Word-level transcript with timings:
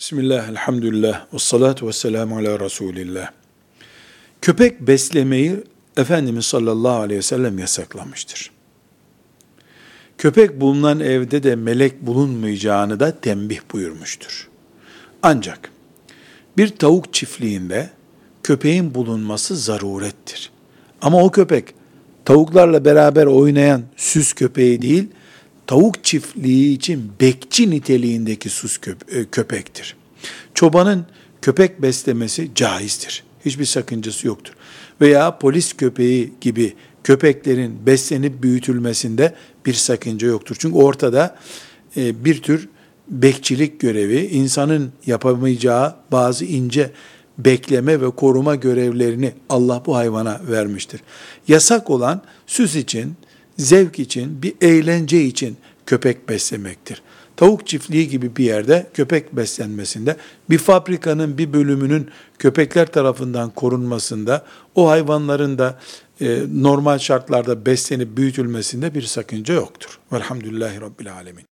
Bismillah, 0.00 0.48
elhamdülillah, 0.48 1.26
ve 1.34 1.38
salatu 1.38 1.88
ve 1.88 1.92
selamu 1.92 2.38
ala 2.38 2.60
Resulillah. 2.60 3.30
Köpek 4.40 4.80
beslemeyi 4.80 5.56
Efendimiz 5.96 6.44
sallallahu 6.44 7.00
aleyhi 7.00 7.18
ve 7.18 7.22
sellem 7.22 7.58
yasaklamıştır. 7.58 8.50
Köpek 10.18 10.60
bulunan 10.60 11.00
evde 11.00 11.42
de 11.42 11.56
melek 11.56 12.06
bulunmayacağını 12.06 13.00
da 13.00 13.20
tembih 13.20 13.60
buyurmuştur. 13.72 14.48
Ancak 15.22 15.70
bir 16.56 16.68
tavuk 16.68 17.14
çiftliğinde 17.14 17.90
köpeğin 18.42 18.94
bulunması 18.94 19.56
zarurettir. 19.56 20.50
Ama 21.02 21.22
o 21.22 21.30
köpek 21.30 21.74
tavuklarla 22.24 22.84
beraber 22.84 23.26
oynayan 23.26 23.82
süs 23.96 24.32
köpeği 24.32 24.82
değil, 24.82 25.08
tavuk 25.70 26.04
çiftliği 26.04 26.74
için 26.76 27.12
bekçi 27.20 27.70
niteliğindeki 27.70 28.50
sus 28.50 28.78
e, 28.86 29.24
köpektir. 29.24 29.96
Çobanın 30.54 31.06
köpek 31.42 31.82
beslemesi 31.82 32.50
caizdir. 32.54 33.24
Hiçbir 33.44 33.64
sakıncası 33.64 34.26
yoktur. 34.26 34.52
Veya 35.00 35.38
polis 35.38 35.72
köpeği 35.72 36.32
gibi 36.40 36.74
köpeklerin 37.04 37.86
beslenip 37.86 38.42
büyütülmesinde 38.42 39.34
bir 39.66 39.74
sakınca 39.74 40.28
yoktur. 40.28 40.56
Çünkü 40.58 40.76
ortada 40.76 41.38
e, 41.96 42.24
bir 42.24 42.42
tür 42.42 42.68
bekçilik 43.08 43.80
görevi, 43.80 44.20
insanın 44.26 44.92
yapamayacağı 45.06 45.96
bazı 46.12 46.44
ince 46.44 46.90
bekleme 47.38 48.00
ve 48.00 48.10
koruma 48.10 48.54
görevlerini 48.54 49.32
Allah 49.48 49.82
bu 49.86 49.96
hayvana 49.96 50.40
vermiştir. 50.50 51.00
Yasak 51.48 51.90
olan 51.90 52.22
süs 52.46 52.76
için, 52.76 53.16
zevk 53.60 53.98
için, 53.98 54.42
bir 54.42 54.54
eğlence 54.60 55.22
için 55.22 55.56
köpek 55.90 56.28
beslemektir. 56.28 57.02
Tavuk 57.36 57.66
çiftliği 57.66 58.08
gibi 58.08 58.36
bir 58.36 58.44
yerde 58.44 58.86
köpek 58.94 59.36
beslenmesinde, 59.36 60.16
bir 60.50 60.58
fabrikanın 60.58 61.38
bir 61.38 61.52
bölümünün 61.52 62.10
köpekler 62.38 62.86
tarafından 62.86 63.50
korunmasında, 63.50 64.44
o 64.74 64.88
hayvanların 64.88 65.58
da 65.58 65.78
e, 66.20 66.42
normal 66.54 66.98
şartlarda 66.98 67.66
beslenip 67.66 68.16
büyütülmesinde 68.16 68.94
bir 68.94 69.02
sakınca 69.02 69.54
yoktur. 69.54 69.98
Velhamdülillahi 70.12 70.80
Rabbil 70.80 71.12
Alemin. 71.12 71.49